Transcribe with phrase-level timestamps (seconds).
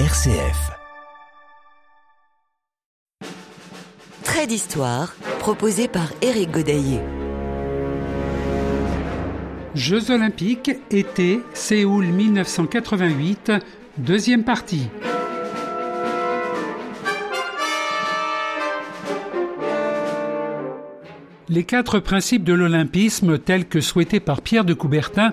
[0.00, 0.72] RCF.
[4.24, 6.98] Trait d'histoire proposé par Éric Godaillé.
[9.76, 13.52] Jeux olympiques, été, Séoul 1988,
[13.98, 14.88] deuxième partie.
[21.48, 25.32] Les quatre principes de l'olympisme tels que souhaités par Pierre de Coubertin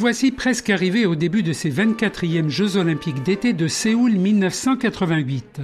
[0.00, 5.60] Voici presque arrivés au début de ces 24e Jeux olympiques d'été de Séoul 1988.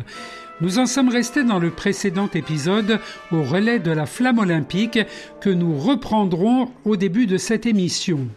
[0.60, 3.00] Nous en sommes restés dans le précédent épisode
[3.32, 4.98] au relais de la flamme olympique
[5.40, 8.28] que nous reprendrons au début de cette émission.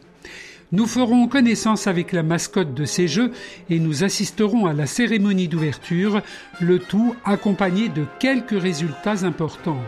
[0.72, 3.34] Nous ferons connaissance avec la mascotte de ces Jeux
[3.70, 6.22] et nous assisterons à la cérémonie d'ouverture,
[6.62, 9.84] le tout accompagné de quelques résultats importants.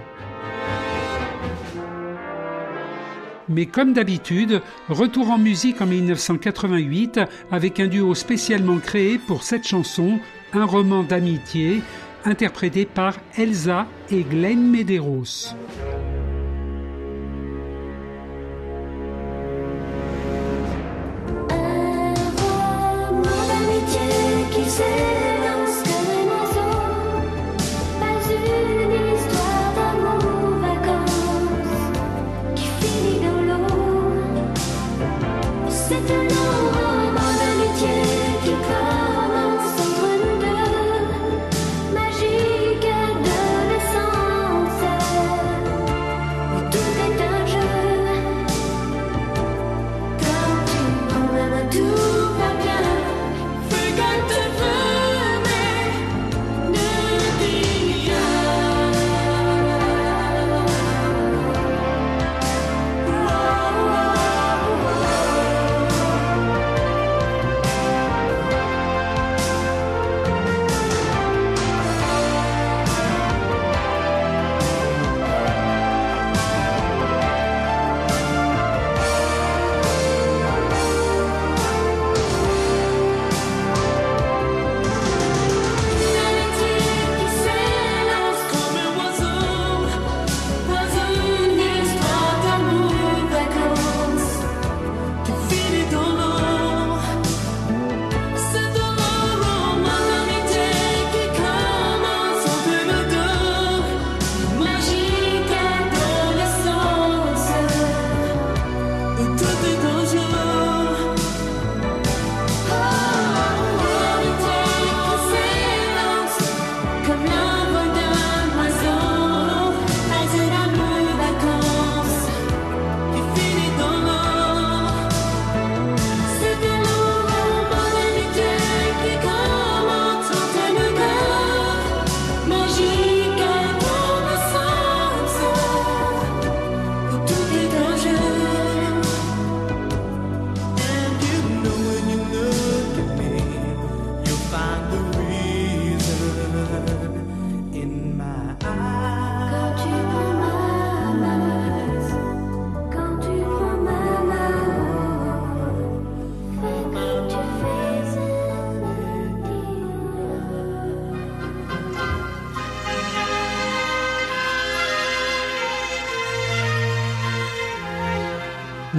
[3.52, 7.20] Mais comme d'habitude, retour en musique en 1988
[7.52, 10.20] avec un duo spécialement créé pour cette chanson,
[10.54, 11.82] un roman d'amitié,
[12.24, 15.54] interprété par Elsa et Glenn Medeiros.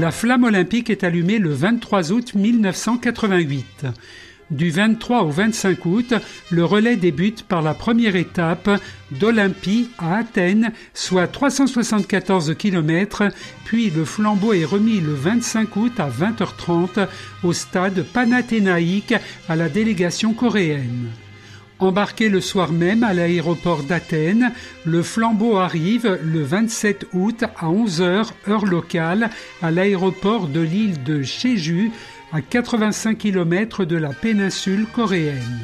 [0.03, 3.87] La flamme olympique est allumée le 23 août 1988.
[4.51, 6.15] Du 23 au 25 août,
[6.51, 8.69] le relais débute par la première étape
[9.13, 13.29] d'Olympie à Athènes, soit 374 km,
[13.65, 17.07] puis le flambeau est remis le 25 août à 20h30
[17.45, 19.15] au stade panathénaïque
[19.49, 21.11] à la délégation coréenne.
[21.83, 24.53] Embarqué le soir même à l'aéroport d'Athènes,
[24.85, 29.31] le flambeau arrive le 27 août à 11h heure locale
[29.63, 31.91] à l'aéroport de l'île de Jeju
[32.33, 35.59] à 85 km de la péninsule coréenne.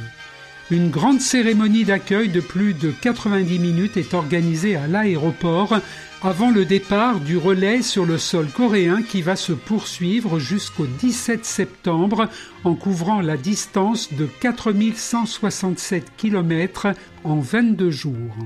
[0.70, 5.78] Une grande cérémonie d'accueil de plus de 90 minutes est organisée à l'aéroport
[6.22, 11.46] avant le départ du relais sur le sol coréen qui va se poursuivre jusqu'au 17
[11.46, 12.28] septembre
[12.64, 16.88] en couvrant la distance de 4167 km
[17.24, 18.36] en 22 jours.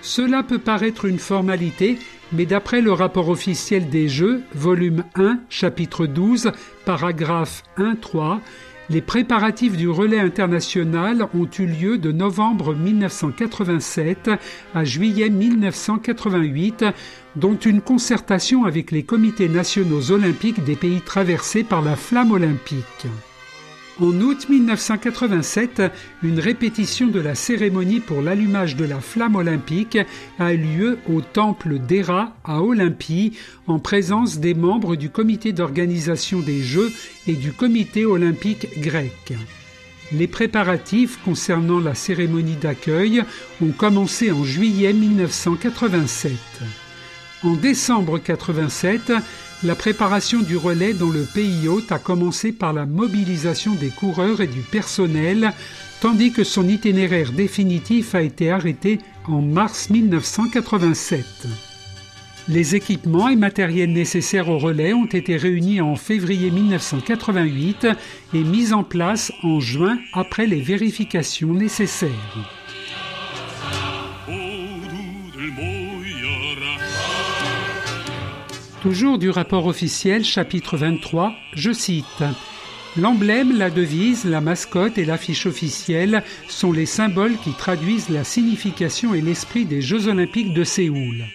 [0.00, 1.98] Cela peut paraître une formalité,
[2.32, 6.52] mais d'après le rapport officiel des Jeux, volume 1, chapitre 12,
[6.84, 8.38] paragraphe 1-3,
[8.90, 14.30] les préparatifs du relais international ont eu lieu de novembre 1987
[14.74, 16.84] à juillet 1988,
[17.36, 23.06] dont une concertation avec les comités nationaux olympiques des pays traversés par la flamme olympique.
[24.00, 25.82] En août 1987,
[26.22, 29.98] une répétition de la cérémonie pour l'allumage de la flamme olympique
[30.38, 33.36] a eu lieu au temple d'Héra à Olympie
[33.66, 36.90] en présence des membres du comité d'organisation des Jeux
[37.26, 39.34] et du comité olympique grec.
[40.10, 43.22] Les préparatifs concernant la cérémonie d'accueil
[43.62, 46.32] ont commencé en juillet 1987.
[47.44, 49.12] En décembre 1987,
[49.64, 54.40] la préparation du relais dans le pays hôte a commencé par la mobilisation des coureurs
[54.40, 55.52] et du personnel,
[56.00, 61.24] tandis que son itinéraire définitif a été arrêté en mars 1987.
[62.48, 67.86] Les équipements et matériels nécessaires au relais ont été réunis en février 1988
[68.34, 72.61] et mis en place en juin après les vérifications nécessaires.
[78.82, 82.24] Toujours du rapport officiel, chapitre 23, je cite
[82.96, 89.14] L'emblème, la devise, la mascotte et l'affiche officielle sont les symboles qui traduisent la signification
[89.14, 91.26] et l'esprit des Jeux olympiques de Séoul.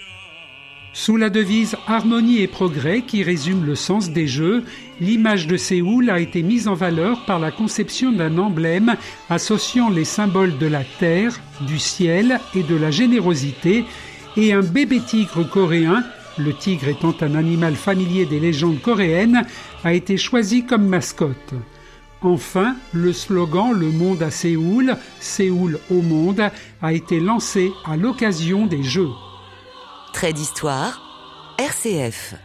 [0.92, 4.66] Sous la devise Harmonie et progrès qui résume le sens des Jeux,
[5.00, 8.98] l'image de Séoul a été mise en valeur par la conception d'un emblème
[9.30, 13.86] associant les symboles de la terre, du ciel et de la générosité
[14.36, 16.04] et un bébé tigre coréen
[16.38, 19.46] le tigre étant un animal familier des légendes coréennes,
[19.84, 21.54] a été choisi comme mascotte.
[22.22, 26.50] Enfin, le slogan Le monde à Séoul, Séoul au monde,
[26.82, 29.12] a été lancé à l'occasion des Jeux.
[30.14, 32.36] Trait d'histoire, RCF.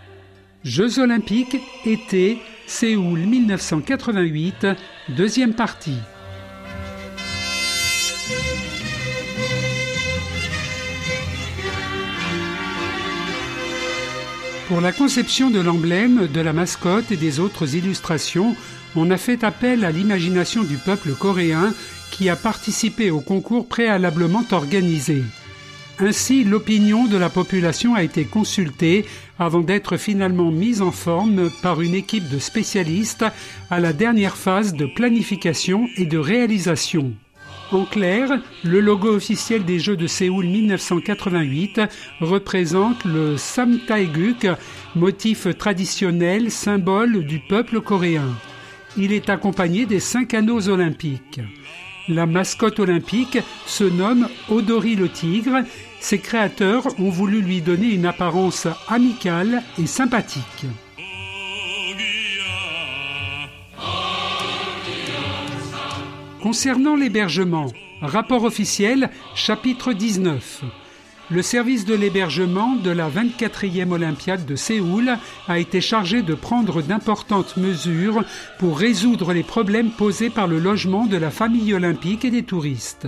[0.62, 4.66] Jeux olympiques, été, Séoul 1988,
[5.08, 5.98] deuxième partie.
[14.72, 18.56] Pour la conception de l'emblème, de la mascotte et des autres illustrations,
[18.96, 21.74] on a fait appel à l'imagination du peuple coréen
[22.10, 25.24] qui a participé au concours préalablement organisé.
[25.98, 29.04] Ainsi, l'opinion de la population a été consultée
[29.38, 33.26] avant d'être finalement mise en forme par une équipe de spécialistes
[33.68, 37.12] à la dernière phase de planification et de réalisation.
[37.72, 41.80] En clair, le logo officiel des Jeux de Séoul 1988
[42.20, 44.46] représente le Samtaeguk,
[44.94, 48.28] motif traditionnel, symbole du peuple coréen.
[48.98, 51.40] Il est accompagné des cinq anneaux olympiques.
[52.08, 55.62] La mascotte olympique se nomme Odori le tigre.
[55.98, 60.66] Ses créateurs ont voulu lui donner une apparence amicale et sympathique.
[66.42, 67.68] Concernant l'hébergement,
[68.00, 70.64] rapport officiel, chapitre 19.
[71.30, 75.12] Le service de l'hébergement de la 24e Olympiade de Séoul
[75.46, 78.24] a été chargé de prendre d'importantes mesures
[78.58, 83.06] pour résoudre les problèmes posés par le logement de la famille olympique et des touristes.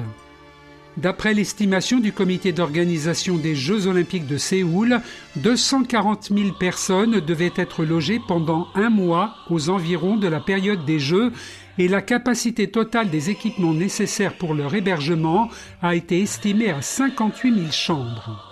[0.96, 5.00] D'après l'estimation du comité d'organisation des Jeux olympiques de Séoul,
[5.34, 11.00] 240 000 personnes devaient être logées pendant un mois aux environs de la période des
[11.00, 11.32] Jeux
[11.78, 15.48] et la capacité totale des équipements nécessaires pour leur hébergement
[15.82, 18.50] a été estimée à 58 000 chambres.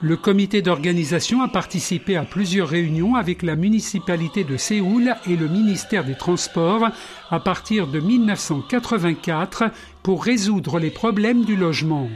[0.00, 5.46] Le comité d'organisation a participé à plusieurs réunions avec la municipalité de Séoul et le
[5.46, 6.88] ministère des Transports
[7.30, 9.64] à partir de 1984
[10.02, 12.08] pour résoudre les problèmes du logement.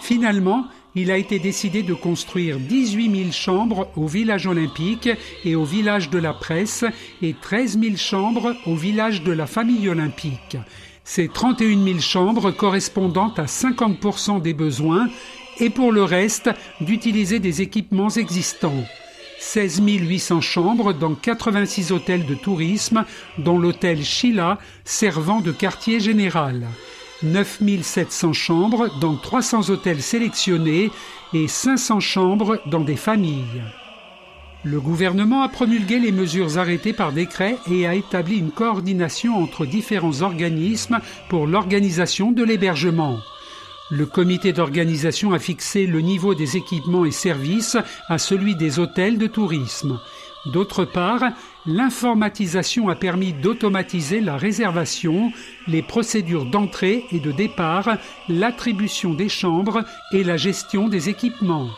[0.00, 5.08] Finalement, il a été décidé de construire 18 000 chambres au village olympique
[5.44, 6.84] et au village de la presse
[7.22, 10.56] et 13 000 chambres au village de la famille olympique.
[11.04, 15.08] Ces 31 000 chambres correspondant à 50% des besoins
[15.58, 18.84] et pour le reste d'utiliser des équipements existants.
[19.38, 23.04] 16 800 chambres dans 86 hôtels de tourisme,
[23.38, 26.66] dont l'hôtel Sheila servant de quartier général.
[27.22, 30.90] 9 700 chambres dans 300 hôtels sélectionnés
[31.34, 33.62] et 500 chambres dans des familles.
[34.64, 39.64] Le gouvernement a promulgué les mesures arrêtées par décret et a établi une coordination entre
[39.64, 43.18] différents organismes pour l'organisation de l'hébergement.
[43.90, 47.76] Le comité d'organisation a fixé le niveau des équipements et services
[48.08, 49.98] à celui des hôtels de tourisme.
[50.46, 51.22] D'autre part,
[51.66, 55.32] l'informatisation a permis d'automatiser la réservation,
[55.68, 61.68] les procédures d'entrée et de départ, l'attribution des chambres et la gestion des équipements.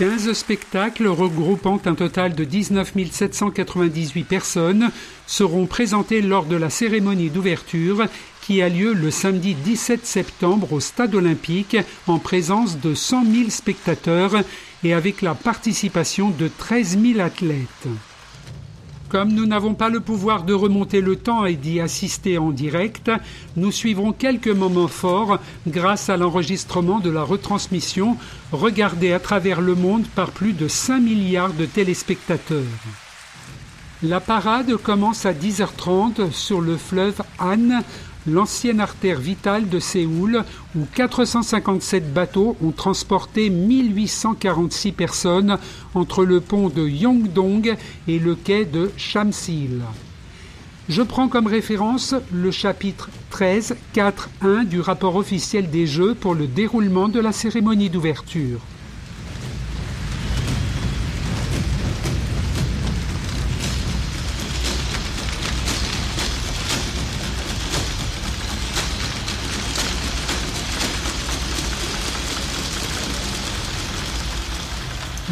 [0.00, 4.90] 15 spectacles regroupant un total de 19 798 personnes
[5.26, 8.06] seront présentés lors de la cérémonie d'ouverture
[8.40, 11.76] qui a lieu le samedi 17 septembre au Stade olympique
[12.06, 14.36] en présence de 100 000 spectateurs
[14.84, 17.86] et avec la participation de 13 000 athlètes.
[19.10, 23.10] Comme nous n'avons pas le pouvoir de remonter le temps et d'y assister en direct,
[23.56, 28.16] nous suivrons quelques moments forts grâce à l'enregistrement de la retransmission
[28.52, 32.62] regardée à travers le monde par plus de 5 milliards de téléspectateurs.
[34.04, 37.82] La parade commence à 10h30 sur le fleuve Han
[38.26, 40.44] l'ancienne artère vitale de Séoul,
[40.76, 45.58] où 457 bateaux ont transporté 1846 personnes
[45.94, 47.76] entre le pont de Yongdong
[48.08, 49.82] et le quai de Shamsil.
[50.88, 56.48] Je prends comme référence le chapitre 13, 4.1 du rapport officiel des Jeux pour le
[56.48, 58.58] déroulement de la cérémonie d'ouverture.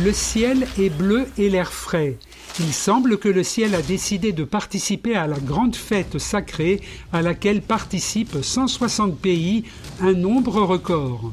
[0.05, 2.17] Le ciel est bleu et l'air frais.
[2.61, 6.81] Il semble que le ciel a décidé de participer à la grande fête sacrée
[7.13, 9.65] à laquelle participent 160 pays,
[10.01, 11.33] un nombre record.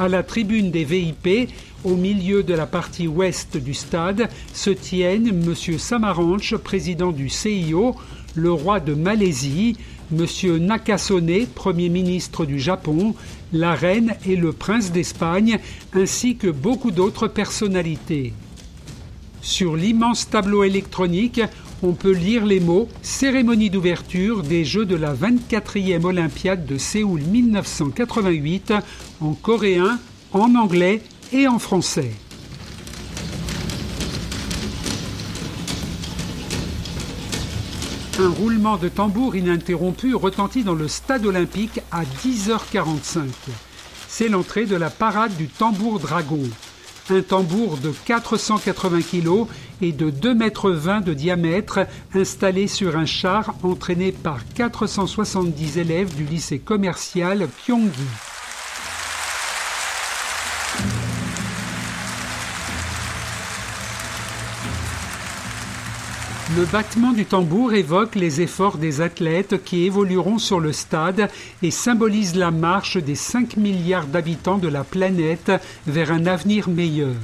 [0.00, 1.48] À la tribune des VIP,
[1.84, 5.54] au milieu de la partie ouest du stade, se tiennent M.
[5.78, 7.94] Samaranch, président du CIO,
[8.34, 9.76] le roi de Malaisie,
[10.12, 10.56] M.
[10.58, 13.14] Nakasone, Premier ministre du Japon,
[13.52, 15.58] la reine et le prince d'Espagne,
[15.94, 18.32] ainsi que beaucoup d'autres personnalités.
[19.40, 21.40] Sur l'immense tableau électronique,
[21.82, 27.22] on peut lire les mots Cérémonie d'ouverture des Jeux de la 24e Olympiade de Séoul
[27.22, 28.72] 1988
[29.20, 29.98] en coréen,
[30.32, 31.02] en anglais
[31.32, 32.12] et en français.
[38.22, 43.24] Un roulement de tambour ininterrompu retentit dans le stade olympique à 10h45.
[44.06, 46.44] C'est l'entrée de la parade du tambour dragon.
[47.10, 49.46] Un tambour de 480 kg
[49.80, 51.80] et de 2,20 m de diamètre
[52.14, 58.06] installé sur un char entraîné par 470 élèves du lycée commercial Pyonggi.
[66.54, 71.30] Le battement du tambour évoque les efforts des athlètes qui évolueront sur le stade
[71.62, 75.50] et symbolise la marche des 5 milliards d'habitants de la planète
[75.86, 77.14] vers un avenir meilleur.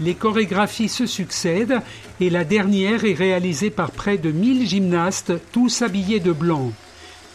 [0.00, 1.82] Les chorégraphies se succèdent
[2.20, 6.72] et la dernière est réalisée par près de 1000 gymnastes, tous habillés de blanc.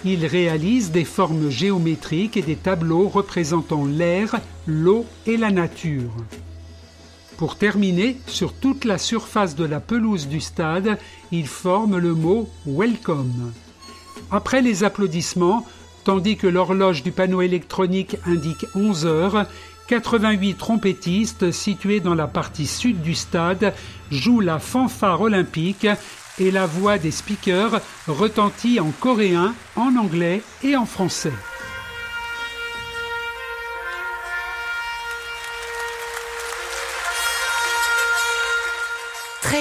[0.04, 6.12] Ils réalisent des formes géométriques et des tableaux représentant l'air, l'eau et la nature.
[7.38, 10.98] Pour terminer, sur toute la surface de la pelouse du stade,
[11.32, 13.54] il forme le mot Welcome.
[14.32, 15.64] Après les applaudissements,
[16.04, 19.46] tandis que l'horloge du panneau électronique indique 11 heures,
[19.88, 23.74] 88 trompettistes situés dans la partie sud du stade
[24.10, 25.88] jouent la fanfare olympique
[26.40, 31.34] et la voix des speakers retentit en coréen, en anglais et en français.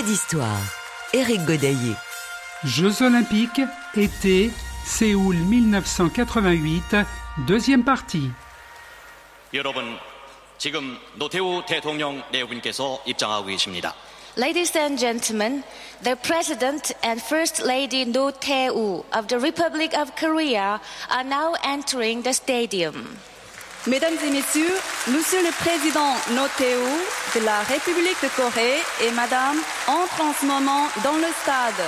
[0.07, 0.61] d'histoire.
[1.13, 1.41] Éric
[2.65, 3.61] Jeux olympiques,
[3.97, 4.51] été,
[4.85, 6.97] Séoul 1988,
[7.47, 8.31] deuxième partie.
[14.37, 15.63] Ladies and gentlemen,
[16.03, 22.23] the President and First Lady No Tae-woo of the Republic of Korea are now entering
[22.23, 23.19] the stadium.
[23.89, 24.75] Mesdames et messieurs,
[25.07, 30.89] Monsieur le Président Noteu de la République de Corée et Madame entrent en ce moment
[31.05, 31.87] dans le stade.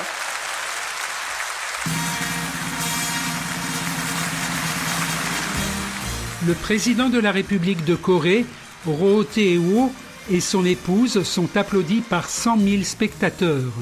[6.46, 8.46] Le président de la République de Corée,
[8.86, 13.72] Roh et son épouse sont applaudis par 100 000 spectateurs.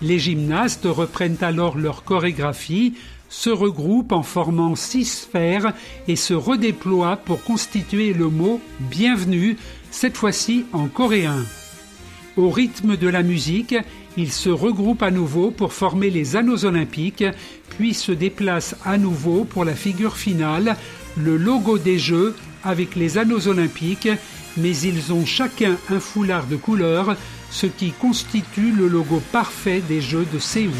[0.00, 2.94] Les gymnastes reprennent alors leur chorégraphie,
[3.32, 5.72] se regroupent en formant six sphères
[6.06, 9.56] et se redéploient pour constituer le mot bienvenue,
[9.90, 11.42] cette fois-ci en coréen.
[12.36, 13.74] Au rythme de la musique,
[14.18, 17.24] ils se regroupent à nouveau pour former les anneaux olympiques,
[17.70, 20.76] puis se déplacent à nouveau pour la figure finale,
[21.16, 24.10] le logo des Jeux avec les anneaux olympiques,
[24.58, 27.16] mais ils ont chacun un foulard de couleur,
[27.50, 30.70] ce qui constitue le logo parfait des Jeux de Séoul.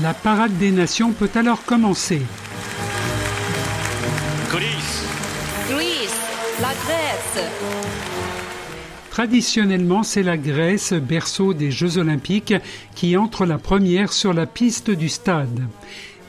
[0.00, 2.22] La parade des nations peut alors commencer.
[6.60, 7.44] La Grèce.
[9.10, 12.54] Traditionnellement, c'est la Grèce, berceau des Jeux olympiques,
[12.94, 15.66] qui entre la première sur la piste du stade.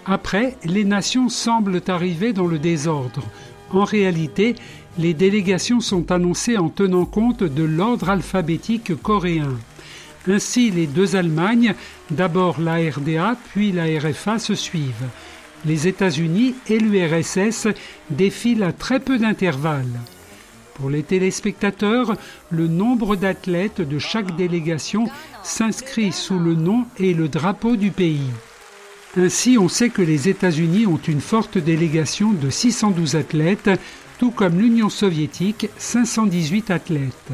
[0.08, 3.24] Après, les nations semblent arriver dans le désordre.
[3.72, 4.56] En réalité,
[4.98, 9.58] les délégations sont annoncées en tenant compte de l'ordre alphabétique coréen.
[10.28, 11.74] Ainsi, les deux Allemagnes,
[12.12, 15.10] d'abord la RDA puis la RFA, se suivent.
[15.66, 17.68] Les États-Unis et l'URSS
[18.10, 20.00] défilent à très peu d'intervalle.
[20.76, 22.16] Pour les téléspectateurs,
[22.50, 25.08] le nombre d'athlètes de chaque délégation
[25.44, 28.30] s'inscrit sous le nom et le drapeau du pays.
[29.18, 33.72] Ainsi, on sait que les États-Unis ont une forte délégation de 612 athlètes,
[34.20, 37.32] tout comme l'Union soviétique, 518 athlètes.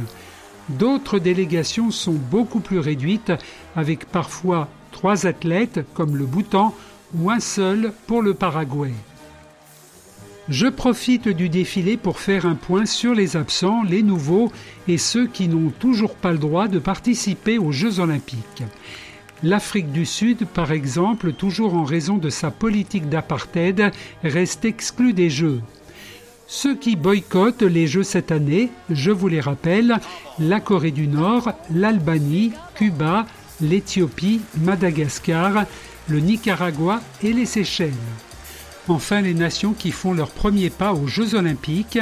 [0.69, 3.33] D'autres délégations sont beaucoup plus réduites,
[3.75, 6.73] avec parfois trois athlètes, comme le Bhoutan,
[7.13, 8.93] ou un seul pour le Paraguay.
[10.47, 14.51] Je profite du défilé pour faire un point sur les absents, les nouveaux
[14.87, 18.63] et ceux qui n'ont toujours pas le droit de participer aux Jeux olympiques.
[19.43, 23.91] L'Afrique du Sud, par exemple, toujours en raison de sa politique d'apartheid,
[24.23, 25.61] reste exclue des Jeux.
[26.47, 29.99] Ceux qui boycottent les Jeux cette année, je vous les rappelle,
[30.39, 33.25] la Corée du Nord, l'Albanie, Cuba,
[33.61, 35.65] l'Éthiopie, Madagascar,
[36.07, 37.93] le Nicaragua et les Seychelles.
[38.87, 41.99] Enfin, les nations qui font leur premier pas aux Jeux olympiques,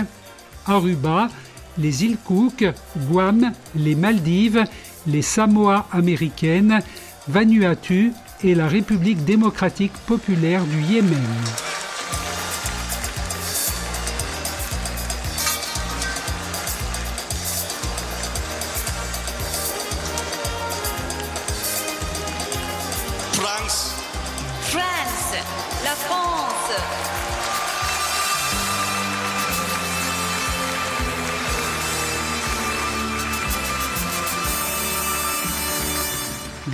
[0.65, 1.29] Aruba,
[1.77, 2.65] les îles Cook,
[3.09, 4.65] Guam, les Maldives,
[5.07, 6.81] les Samoa américaines,
[7.27, 8.11] Vanuatu
[8.43, 11.72] et la République démocratique populaire du Yémen.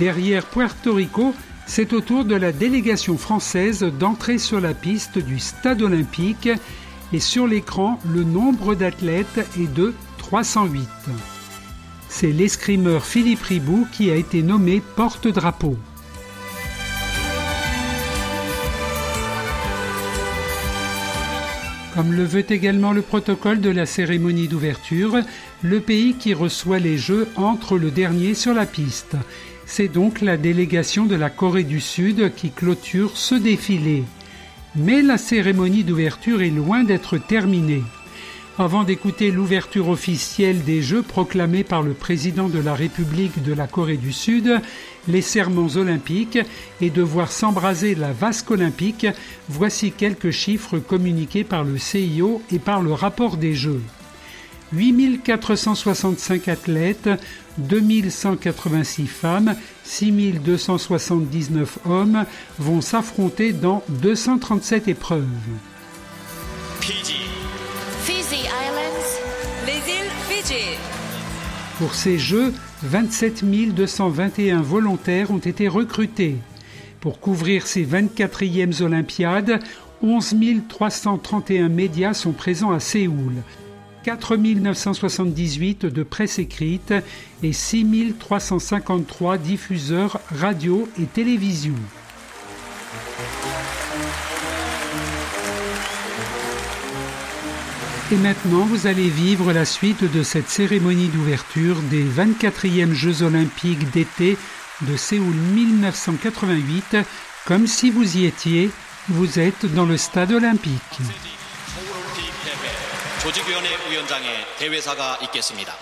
[0.00, 1.34] Derrière Puerto Rico,
[1.66, 6.48] c'est au tour de la délégation française d'entrer sur la piste du stade olympique
[7.12, 10.88] et sur l'écran, le nombre d'athlètes est de 308.
[12.08, 15.76] C'est l'escrimeur Philippe Ribou qui a été nommé porte-drapeau.
[21.94, 25.18] Comme le veut également le protocole de la cérémonie d'ouverture,
[25.62, 29.16] le pays qui reçoit les Jeux entre le dernier sur la piste.
[29.72, 34.02] C'est donc la délégation de la Corée du Sud qui clôture ce défilé.
[34.74, 37.84] Mais la cérémonie d'ouverture est loin d'être terminée.
[38.58, 43.68] Avant d'écouter l'ouverture officielle des Jeux proclamée par le président de la République de la
[43.68, 44.60] Corée du Sud,
[45.06, 46.40] les serments olympiques
[46.80, 49.06] et de voir s'embraser la vasque olympique,
[49.48, 53.82] voici quelques chiffres communiqués par le CIO et par le rapport des Jeux.
[54.72, 57.10] 8465 athlètes,
[57.58, 59.54] 2186 femmes,
[59.84, 62.24] 6279 hommes
[62.58, 65.26] vont s'affronter dans 237 épreuves.
[66.80, 67.16] 피지,
[68.02, 69.20] Fiji Islands.
[69.66, 70.78] Les îles Fidji.
[71.78, 72.52] Pour ces Jeux,
[72.82, 76.36] 27 221 volontaires ont été recrutés.
[77.00, 79.60] Pour couvrir ces 24e Olympiades,
[80.02, 80.34] 11
[80.68, 83.34] 331 médias sont présents à Séoul.
[84.02, 86.94] 4 978 de presse écrite
[87.42, 91.74] et 6 353 diffuseurs radio et télévision.
[98.12, 103.88] Et maintenant, vous allez vivre la suite de cette cérémonie d'ouverture des 24e Jeux olympiques
[103.92, 104.36] d'été
[104.82, 106.96] de Séoul 1988,
[107.46, 108.70] comme si vous y étiez,
[109.08, 111.00] vous êtes dans le stade olympique.
[113.19, 115.73] 서울올림픽 대회 조직위원회 위원장의 대회사가 있겠습니다.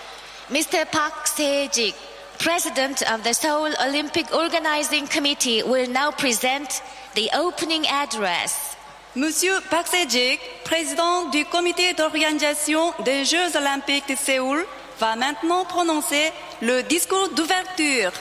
[0.50, 0.84] Mr.
[0.90, 1.94] Park Se-jik,
[2.38, 6.82] President of the Seoul Olympic Organizing Committee, will now present
[7.14, 8.76] the opening address.
[9.16, 14.66] Monsieur Park Se-jik, président du comité d'organisation des Jeux olympiques de Séoul,
[14.98, 18.12] va maintenant prononcer le discours d'ouverture.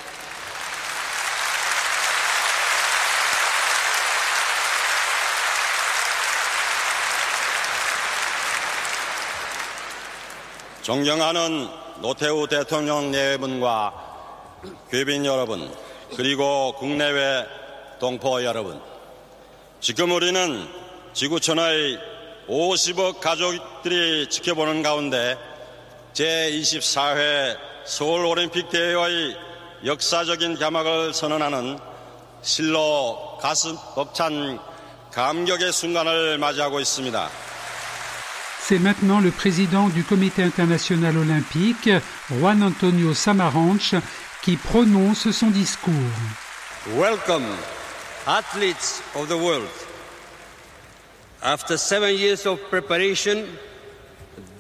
[10.89, 11.69] 존경하는
[12.01, 13.93] 노태우 대통령 내분과
[14.91, 15.71] 귀빈 여러분,
[16.17, 17.45] 그리고 국내외
[18.01, 18.81] 동포 여러분.
[19.81, 20.67] 지금 우리는
[21.13, 21.99] 지구촌의
[22.49, 25.37] 50억 가족들이 지켜보는 가운데
[26.15, 29.37] 제24회 서울올림픽 대회의
[29.85, 31.79] 역사적인 개막을 선언하는
[32.41, 34.59] 실로 가슴 벅찬
[35.13, 37.48] 감격의 순간을 맞이하고 있습니다.
[38.69, 41.89] C'est maintenant le président du Comité international olympique,
[42.31, 43.95] Juan Antonio Samaranch,
[44.43, 45.95] qui prononce son discours.
[46.95, 47.47] Welcome,
[48.27, 49.71] athletes of the world.
[51.43, 53.47] After seven years of preparation,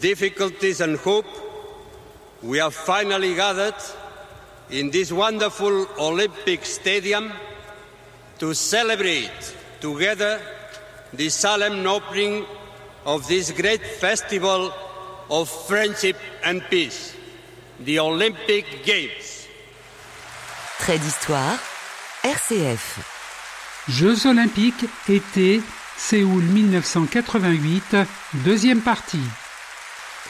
[0.00, 1.26] difficulties, and hope,
[2.42, 3.74] we have finally gathered
[4.70, 7.30] in this wonderful Olympic stadium
[8.38, 10.40] to celebrate together
[11.12, 12.46] the solemn opening
[13.08, 14.70] of this great festival
[15.30, 17.14] of friendship and peace,
[17.80, 19.48] the Olympic Games.
[20.78, 21.58] Trait d'histoire,
[22.22, 22.98] RCF.
[23.88, 25.62] Jeux olympiques, été,
[25.96, 27.96] Séoul 1988,
[28.44, 29.28] deuxième partie.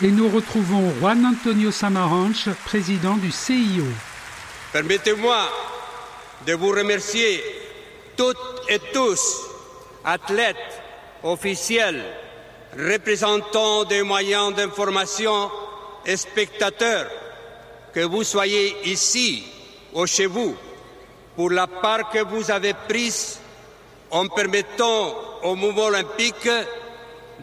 [0.01, 3.87] Et nous retrouvons Juan Antonio Samaranch, président du CIO.
[4.73, 5.51] Permettez-moi
[6.47, 7.43] de vous remercier
[8.17, 8.39] toutes
[8.69, 9.21] et tous,
[10.05, 10.57] athlètes,
[11.25, 12.05] officiels,
[12.79, 15.51] représentants des moyens d'information
[16.07, 17.11] et spectateurs,
[17.93, 19.45] que vous soyez ici
[19.93, 20.57] ou chez vous,
[21.35, 23.41] pour la part que vous avez prise
[24.11, 26.49] en permettant au mouvement olympique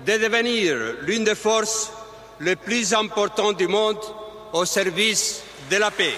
[0.06, 1.92] de devenir l'une des forces
[2.40, 4.00] les plus importantes du monde
[4.54, 6.14] au service de la paix.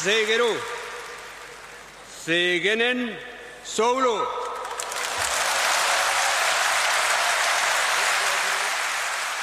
[0.00, 0.46] 세계로,
[2.24, 3.16] 세계는
[3.64, 4.26] 서울로.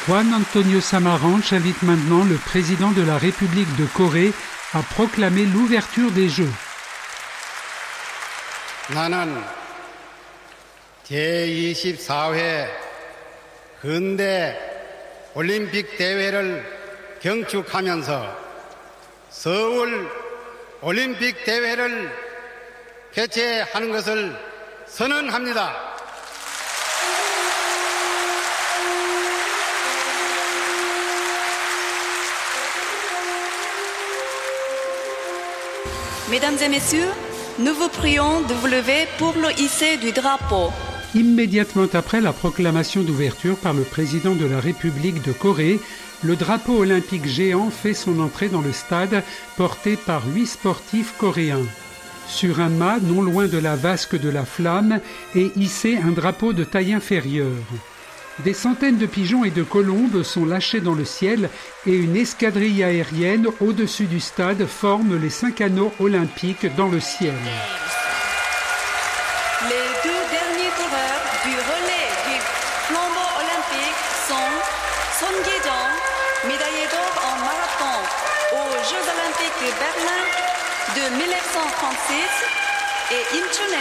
[0.06, 4.34] Juan Antonio Samaranch invite maintenant le président de la République de Corée
[4.74, 6.52] à proclamer l'ouverture des Jeux.
[8.90, 9.42] 나는
[11.06, 12.68] 제24회
[13.82, 14.58] 근대
[15.36, 16.66] 올림픽 대회를
[17.22, 18.38] 경축하면서
[19.30, 20.10] 서울
[20.82, 22.12] 올림픽 대회를
[23.14, 24.36] 개최하는 것을
[24.88, 25.94] 선언합니다.
[36.30, 37.12] Mesdames et messieurs,
[37.60, 40.72] nous vous prions de vous lever pour le hisser du drapeau.
[41.14, 45.80] Immédiatement après la proclamation d'ouverture par le président de la République de Corée,
[46.23, 49.23] le drapeau olympique géant fait son entrée dans le stade
[49.57, 51.67] porté par huit sportifs coréens.
[52.29, 55.01] Sur un mât non loin de la vasque de la flamme
[55.35, 57.65] est hissé un drapeau de taille inférieure.
[58.45, 61.49] Des centaines de pigeons et de colombes sont lâchés dans le ciel
[61.87, 67.35] et une escadrille aérienne au-dessus du stade forme les cinq anneaux olympiques dans le ciel.
[69.63, 72.39] Les deux derniers coureurs du relais du
[72.87, 74.53] flambeau olympique sont
[75.19, 75.95] Son Gi-jong,
[76.47, 77.97] médaillé d'or en marathon
[78.53, 80.19] aux Jeux olympiques de Berlin
[81.09, 82.15] de 1936
[83.13, 83.79] et Chune,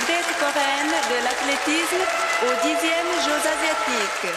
[0.00, 2.02] vedette coréenne de l'athlétisme
[2.44, 4.34] aux 10e Jeux asiatiques.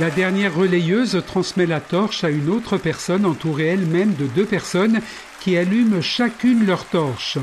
[0.00, 5.00] La dernière relayeuse transmet la torche à une autre personne entourée elle-même de deux personnes
[5.40, 7.38] qui allument chacune leur torche.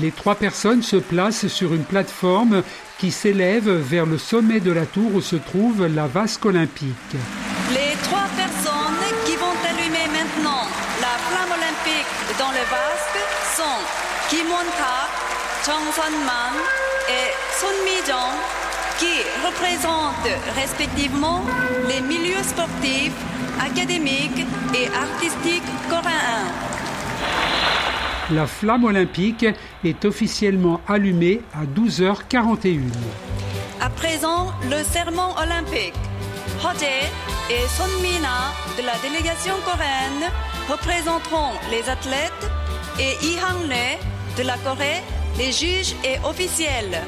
[0.00, 2.62] Les trois personnes se placent sur une plateforme
[2.98, 7.16] qui s'élève vers le sommet de la tour où se trouve la vasque olympique.
[7.70, 10.68] Les trois personnes qui vont allumer maintenant
[11.00, 13.11] la flamme olympique dans le vasque
[13.62, 13.82] sont
[14.28, 15.08] Kim Won-tak,
[15.64, 16.54] Chung Sun-man
[17.08, 17.28] et
[17.60, 18.36] Son Mi-jong,
[18.98, 19.14] qui
[19.46, 21.42] représentent respectivement
[21.88, 23.18] les milieux sportifs,
[23.60, 24.44] académiques
[24.74, 26.48] et artistiques coréens.
[28.30, 29.46] La flamme olympique
[29.84, 32.80] est officiellement allumée à 12h41.
[33.80, 35.94] À présent, le serment olympique.
[36.64, 36.94] Hoje
[37.50, 38.38] et Son Mina
[38.78, 40.30] de la délégation coréenne
[40.68, 42.50] représenteront les athlètes
[42.98, 43.36] et Lee
[44.36, 45.02] de la Corée,
[45.38, 47.02] les juges et officiels.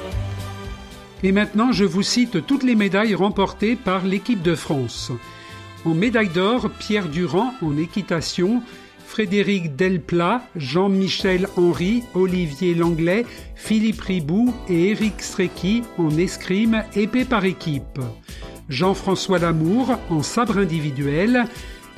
[1.22, 5.10] Et maintenant, je vous cite toutes les médailles remportées par l'équipe de France.
[5.84, 8.62] En médaille d'or, Pierre Durand en équitation,
[9.06, 17.44] Frédéric Delplat, Jean-Michel Henry, Olivier Langlais, Philippe Ribou et Éric Strecky en escrime épée par
[17.44, 18.00] équipe.
[18.68, 21.46] Jean-François Lamour en sabre individuel,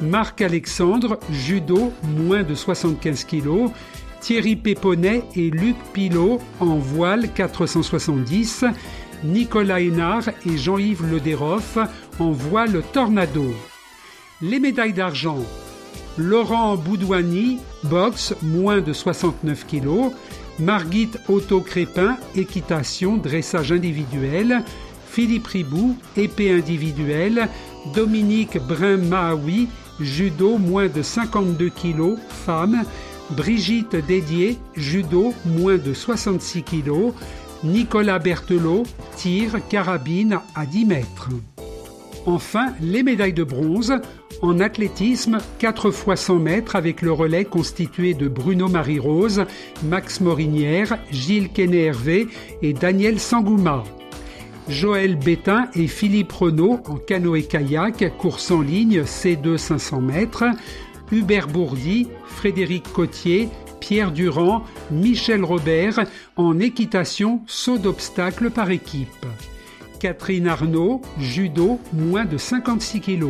[0.00, 3.70] Marc Alexandre, judo, moins de 75 kg,
[4.20, 8.64] Thierry Péponnet et Luc Pilot en voile 470,
[9.24, 11.78] Nicolas Hénard et Jean-Yves Lederoff
[12.18, 13.54] en voile Tornado.
[14.42, 15.38] Les médailles d'argent.
[16.18, 20.12] Laurent Boudouani, boxe, moins de 69 kg.
[20.58, 24.62] Margit Otto-Crépin, équitation, dressage individuel.
[25.08, 27.48] Philippe Ribou, épée individuelle.
[27.94, 29.68] Dominique Brin-Mahaoui,
[30.00, 32.84] judo, moins de 52 kg, femme.
[33.30, 37.12] Brigitte Dédier, judo, moins de 66 kg.
[37.64, 38.84] Nicolas Berthelot,
[39.16, 41.28] tir, carabine à 10 mètres.
[42.26, 43.94] Enfin, les médailles de bronze.
[44.42, 49.44] En athlétisme, 4 fois 100 mètres avec le relais constitué de Bruno Marie-Rose,
[49.84, 52.28] Max Morinière, Gilles Quenet-Hervé
[52.60, 53.82] et Daniel Sangouma.
[54.68, 60.44] Joël Bétain et Philippe Renault en canoë-kayak, course en ligne C2 500 mètres.
[61.12, 63.48] Hubert Bourdi, Frédéric Cotier,
[63.78, 66.00] Pierre Durand, Michel Robert
[66.34, 69.26] en équitation saut d'obstacle par équipe.
[70.00, 73.26] Catherine Arnaud, judo, moins de 56 kg.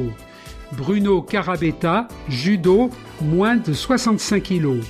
[0.73, 4.81] Bruno Carabetta, judo, moins de 65 kg.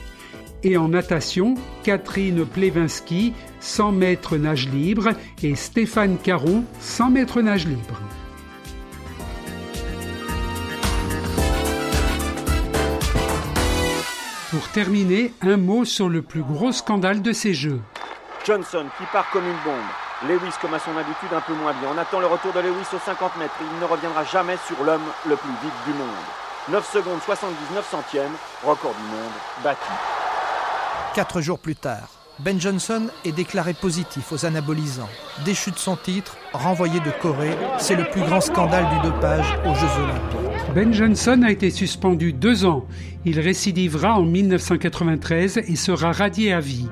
[0.62, 3.34] Et en natation, Catherine Plevinski,
[3.66, 5.08] 100 mètres nage libre
[5.42, 8.00] et Stéphane Caron, 100 mètres nage libre.
[14.50, 17.80] Pour terminer, un mot sur le plus gros scandale de ces Jeux.
[18.46, 19.74] Johnson qui part comme une bombe.
[20.28, 21.90] Lewis, comme à son habitude, un peu moins bien.
[21.94, 23.52] On attend le retour de Lewis aux 50 mètres.
[23.60, 26.08] Il ne reviendra jamais sur l'homme le plus vite du monde.
[26.68, 28.32] 9 secondes 79 centièmes,
[28.64, 29.90] record du monde, battu.
[31.14, 35.08] Quatre jours plus tard, Ben Johnson est déclaré positif aux anabolisants.
[35.46, 39.74] Déchu de son titre, renvoyé de Corée, c'est le plus grand scandale du dopage aux
[39.74, 40.74] Jeux Olympiques.
[40.74, 42.84] Ben Johnson a été suspendu deux ans.
[43.24, 46.88] Il récidivera en 1993 et sera radié à vie.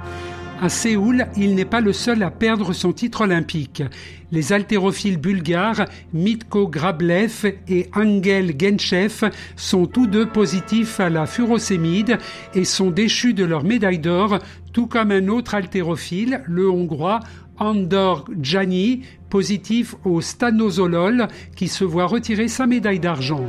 [0.61, 3.83] À Séoul, il n'est pas le seul à perdre son titre olympique.
[4.31, 12.19] Les haltérophiles bulgares Mitko Grablev et Angel Genchev sont tous deux positifs à la furosémide
[12.55, 14.39] et sont déchus de leur médaille d'or,
[14.73, 17.21] tout comme un autre haltérophile, le hongrois
[17.59, 23.45] Andor Jani, positif au stanozolol, qui se voit retirer sa médaille d'argent.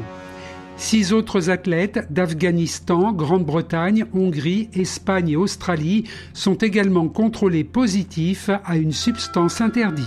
[0.77, 8.91] Six autres athlètes d'Afghanistan, Grande-Bretagne, Hongrie, Espagne et Australie sont également contrôlés positifs à une
[8.91, 10.05] substance interdite.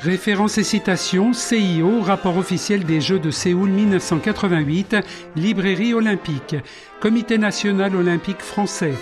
[0.00, 4.96] Référence et citation CIO, rapport officiel des Jeux de Séoul 1988,
[5.36, 6.56] librairie olympique,
[7.00, 8.94] Comité national olympique français.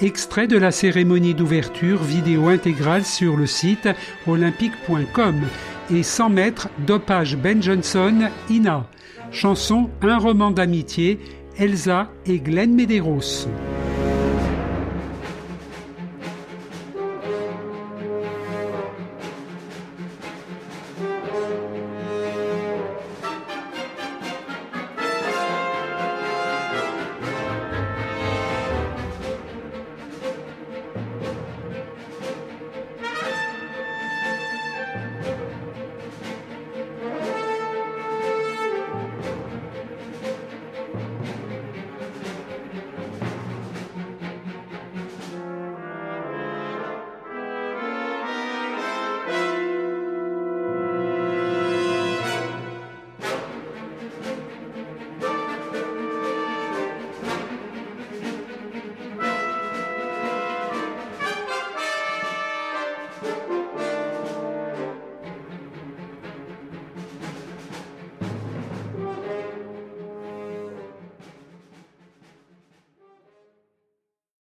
[0.00, 3.88] Extrait de la cérémonie d'ouverture, vidéo intégrale sur le site
[4.26, 5.42] olympique.com
[5.90, 8.86] et 100 mètres d'Opage Ben Johnson, Ina.
[9.30, 11.18] Chanson Un roman d'amitié,
[11.58, 13.46] Elsa et Glenn Medeiros.